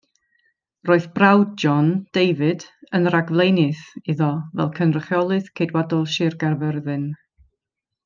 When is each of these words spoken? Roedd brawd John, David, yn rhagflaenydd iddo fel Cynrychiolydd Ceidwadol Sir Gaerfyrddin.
Roedd 0.89 1.03
brawd 1.19 1.51
John, 1.63 1.91
David, 2.19 2.65
yn 3.01 3.11
rhagflaenydd 3.17 3.85
iddo 4.15 4.33
fel 4.59 4.75
Cynrychiolydd 4.81 5.53
Ceidwadol 5.61 6.13
Sir 6.19 6.43
Gaerfyrddin. 6.47 7.09